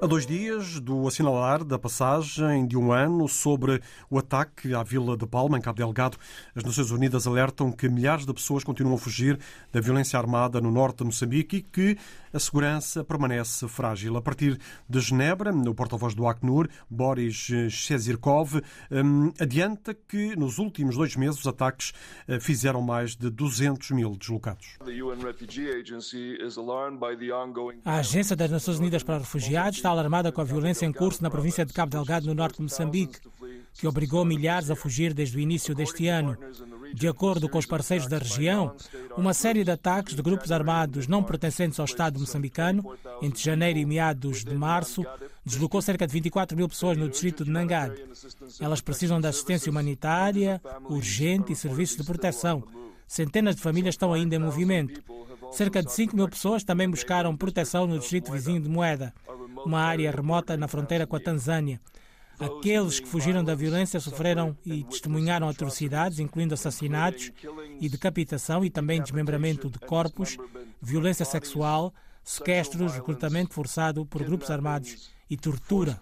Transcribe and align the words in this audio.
A 0.00 0.06
dois 0.06 0.24
dias 0.24 0.78
do 0.78 1.08
assinalar 1.08 1.64
da 1.64 1.76
passagem 1.76 2.68
de 2.68 2.78
um 2.78 2.92
ano 2.92 3.26
sobre 3.26 3.82
o 4.08 4.16
ataque 4.16 4.72
à 4.72 4.80
Vila 4.84 5.16
de 5.16 5.26
Palma, 5.26 5.58
em 5.58 5.60
Cabo 5.60 5.76
Delgado, 5.76 6.16
as 6.54 6.62
Nações 6.62 6.92
Unidas 6.92 7.26
alertam 7.26 7.72
que 7.72 7.88
milhares 7.88 8.24
de 8.24 8.32
pessoas 8.32 8.62
continuam 8.62 8.94
a 8.94 8.98
fugir 8.98 9.36
da 9.72 9.80
violência 9.80 10.16
armada 10.16 10.60
no 10.60 10.70
norte 10.70 10.98
de 10.98 11.04
Moçambique 11.06 11.56
e 11.56 11.62
que 11.62 11.98
a 12.32 12.38
segurança 12.38 13.02
permanece 13.02 13.66
frágil. 13.66 14.16
A 14.16 14.22
partir 14.22 14.60
de 14.88 15.00
Genebra, 15.00 15.52
o 15.52 15.74
porta-voz 15.74 16.14
do 16.14 16.28
Acnur, 16.28 16.68
Boris 16.88 17.50
Shezirkov, 17.68 18.60
hum, 18.92 19.32
adianta 19.40 19.94
que 19.94 20.36
nos 20.36 20.58
últimos 20.58 20.96
dois 20.96 21.16
meses 21.16 21.40
os 21.40 21.46
ataques 21.48 21.92
eh, 22.28 22.38
fizeram 22.38 22.80
mais 22.80 23.16
de 23.16 23.30
200 23.30 23.90
mil 23.90 24.16
deslocados. 24.16 24.76
A 27.84 27.96
Agência 27.96 28.36
das 28.36 28.50
Nações 28.50 28.78
Unidas 28.78 29.02
para 29.02 29.18
Refugiados 29.18 29.87
está 29.88 29.92
alarmada 29.92 30.30
com 30.30 30.42
a 30.42 30.44
violência 30.44 30.84
em 30.84 30.92
curso 30.92 31.22
na 31.22 31.30
província 31.30 31.64
de 31.64 31.72
Cabo 31.72 31.90
Delgado, 31.90 32.26
no 32.26 32.34
norte 32.34 32.56
de 32.56 32.62
Moçambique, 32.62 33.20
que 33.72 33.86
obrigou 33.86 34.22
milhares 34.22 34.70
a 34.70 34.76
fugir 34.76 35.14
desde 35.14 35.38
o 35.38 35.40
início 35.40 35.74
deste 35.74 36.08
ano. 36.08 36.36
De 36.92 37.08
acordo 37.08 37.48
com 37.48 37.56
os 37.56 37.64
parceiros 37.64 38.06
da 38.06 38.18
região, 38.18 38.76
uma 39.16 39.32
série 39.32 39.64
de 39.64 39.70
ataques 39.70 40.14
de 40.14 40.20
grupos 40.20 40.52
armados 40.52 41.06
não 41.06 41.22
pertencentes 41.22 41.80
ao 41.80 41.86
Estado 41.86 42.20
moçambicano, 42.20 42.84
entre 43.22 43.42
janeiro 43.42 43.78
e 43.78 43.86
meados 43.86 44.44
de 44.44 44.54
março, 44.54 45.06
deslocou 45.42 45.80
cerca 45.80 46.06
de 46.06 46.12
24 46.12 46.54
mil 46.54 46.68
pessoas 46.68 46.98
no 46.98 47.08
distrito 47.08 47.42
de 47.42 47.50
Nangad. 47.50 47.94
Elas 48.60 48.82
precisam 48.82 49.18
de 49.18 49.26
assistência 49.26 49.70
humanitária, 49.70 50.60
urgente 50.84 51.52
e 51.52 51.56
serviços 51.56 51.96
de 51.96 52.04
proteção. 52.04 52.62
Centenas 53.06 53.56
de 53.56 53.62
famílias 53.62 53.94
estão 53.94 54.12
ainda 54.12 54.36
em 54.36 54.38
movimento. 54.38 55.02
Cerca 55.52 55.82
de 55.82 55.90
5 55.90 56.14
mil 56.14 56.28
pessoas 56.28 56.62
também 56.62 56.90
buscaram 56.90 57.34
proteção 57.34 57.86
no 57.86 57.98
distrito 57.98 58.30
vizinho 58.30 58.60
de 58.60 58.68
Moeda, 58.68 59.14
uma 59.68 59.80
área 59.80 60.10
remota 60.10 60.56
na 60.56 60.66
fronteira 60.66 61.06
com 61.06 61.14
a 61.14 61.20
Tanzânia. 61.20 61.80
Aqueles 62.40 63.00
que 63.00 63.08
fugiram 63.08 63.42
da 63.42 63.54
violência 63.54 63.98
sofreram 63.98 64.56
e 64.64 64.84
testemunharam 64.84 65.48
atrocidades, 65.48 66.20
incluindo 66.20 66.54
assassinatos 66.54 67.32
e 67.80 67.88
decapitação 67.88 68.64
e 68.64 68.70
também 68.70 69.02
desmembramento 69.02 69.68
de 69.68 69.78
corpos, 69.80 70.36
violência 70.80 71.24
sexual, 71.24 71.92
sequestros, 72.22 72.94
recrutamento 72.94 73.54
forçado 73.54 74.06
por 74.06 74.22
grupos 74.22 74.50
armados 74.50 75.10
e 75.28 75.36
tortura. 75.36 75.98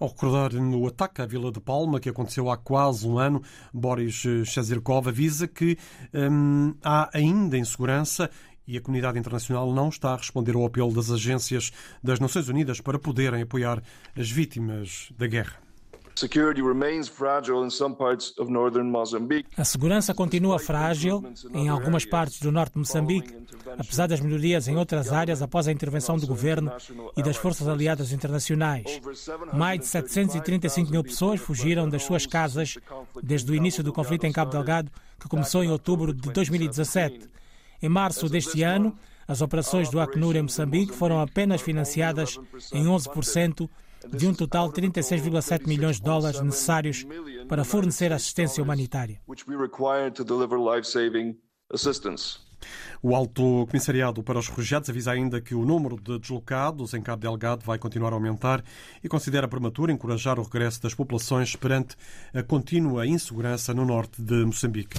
Ao 0.00 0.08
recordar 0.08 0.52
no 0.54 0.86
ataque 0.86 1.22
à 1.22 1.26
Vila 1.26 1.50
de 1.50 1.60
Palma, 1.60 1.98
que 1.98 2.08
aconteceu 2.08 2.50
há 2.50 2.56
quase 2.56 3.06
um 3.06 3.18
ano, 3.18 3.42
Boris 3.72 4.24
Shazirkov 4.44 5.08
avisa 5.08 5.48
que 5.48 5.76
hum, 6.14 6.74
há 6.84 7.10
ainda 7.12 7.58
insegurança 7.58 8.30
e 8.68 8.76
a 8.76 8.80
comunidade 8.82 9.18
internacional 9.18 9.72
não 9.72 9.88
está 9.88 10.12
a 10.12 10.16
responder 10.16 10.54
ao 10.54 10.66
apelo 10.66 10.92
das 10.92 11.10
agências 11.10 11.72
das 12.04 12.20
Nações 12.20 12.48
Unidas 12.48 12.82
para 12.82 12.98
poderem 12.98 13.42
apoiar 13.42 13.82
as 14.14 14.30
vítimas 14.30 15.10
da 15.16 15.26
guerra. 15.26 15.56
A 19.56 19.64
segurança 19.64 20.12
continua 20.12 20.58
frágil 20.58 21.24
em 21.54 21.68
algumas 21.68 22.04
partes 22.04 22.40
do 22.40 22.50
norte 22.50 22.72
de 22.72 22.78
Moçambique, 22.80 23.32
apesar 23.78 24.08
das 24.08 24.20
melhorias 24.20 24.66
em 24.66 24.76
outras 24.76 25.12
áreas 25.12 25.40
após 25.40 25.68
a 25.68 25.72
intervenção 25.72 26.18
do 26.18 26.26
governo 26.26 26.72
e 27.16 27.22
das 27.22 27.36
forças 27.36 27.68
aliadas 27.68 28.10
internacionais. 28.10 29.00
Mais 29.54 29.78
de 29.78 29.86
735 29.86 30.90
mil 30.90 31.04
pessoas 31.04 31.40
fugiram 31.40 31.88
das 31.88 32.02
suas 32.02 32.26
casas 32.26 32.76
desde 33.22 33.50
o 33.52 33.54
início 33.54 33.84
do 33.84 33.92
conflito 33.92 34.24
em 34.24 34.32
Cabo 34.32 34.50
Delgado, 34.50 34.90
que 35.20 35.28
começou 35.28 35.62
em 35.62 35.70
outubro 35.70 36.12
de 36.12 36.32
2017. 36.32 37.37
Em 37.80 37.88
março 37.88 38.28
deste 38.28 38.62
ano, 38.62 38.96
as 39.26 39.40
operações 39.40 39.90
do 39.90 40.00
Acnur 40.00 40.34
em 40.36 40.42
Moçambique 40.42 40.92
foram 40.92 41.20
apenas 41.20 41.60
financiadas 41.60 42.38
em 42.72 42.84
11% 42.84 43.68
de 44.10 44.26
um 44.26 44.34
total 44.34 44.72
de 44.72 44.80
36,7 44.80 45.66
milhões 45.66 45.96
de 45.96 46.02
dólares 46.02 46.40
necessários 46.40 47.06
para 47.48 47.64
fornecer 47.64 48.12
assistência 48.12 48.62
humanitária. 48.62 49.20
O 53.00 53.14
Alto 53.14 53.66
Comissariado 53.66 54.22
para 54.22 54.38
os 54.38 54.48
Refugiados 54.48 54.90
avisa 54.90 55.12
ainda 55.12 55.40
que 55.40 55.54
o 55.54 55.64
número 55.64 55.96
de 55.96 56.18
deslocados 56.18 56.92
em 56.94 57.00
Cabo 57.00 57.22
Delgado 57.22 57.64
vai 57.64 57.78
continuar 57.78 58.12
a 58.12 58.16
aumentar 58.16 58.64
e 59.04 59.08
considera 59.08 59.46
prematuro 59.46 59.92
encorajar 59.92 60.40
o 60.40 60.42
regresso 60.42 60.82
das 60.82 60.94
populações 60.94 61.54
perante 61.54 61.96
a 62.34 62.42
contínua 62.42 63.06
insegurança 63.06 63.72
no 63.72 63.84
norte 63.84 64.20
de 64.20 64.44
Moçambique. 64.44 64.98